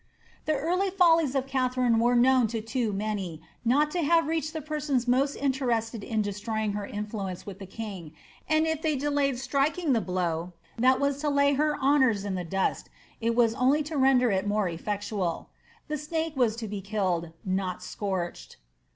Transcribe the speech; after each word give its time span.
The 0.45 0.55
early 0.57 0.89
follies 0.89 1.35
of 1.35 1.45
Katharine 1.45 1.99
were 1.99 2.15
knovm 2.15 2.49
to 2.49 2.59
too 2.59 2.91
many 2.91 3.39
not 3.63 3.91
to 3.91 4.01
have 4.01 4.25
reached 4.25 4.51
the 4.51 4.59
persons 4.59 5.07
most 5.07 5.35
interested 5.35 6.03
in 6.03 6.23
destroying 6.23 6.73
her 6.73 6.87
influence 6.87 7.45
with 7.45 7.59
the 7.59 7.67
king, 7.67 8.13
and 8.49 8.65
if 8.65 8.81
they 8.81 8.95
delayed 8.95 9.37
striking 9.37 9.93
the 9.93 10.01
blow 10.01 10.53
that 10.75 10.99
was 10.99 11.19
to 11.19 11.29
lay 11.29 11.53
her 11.53 11.77
honoais 11.79 12.25
in 12.25 12.33
the 12.33 12.43
dust, 12.43 12.89
it 13.19 13.35
was 13.35 13.53
only 13.53 13.83
to 13.83 13.95
render 13.95 14.31
it 14.31 14.47
more 14.47 14.65
efiectual. 14.65 15.45
The 15.87 15.95
^ 15.95 15.97
snake 15.99 16.35
was 16.35 16.55
to 16.55 16.67
be 16.67 16.81
killed, 16.81 17.33
not 17.45 17.83
scotched." 17.83 18.57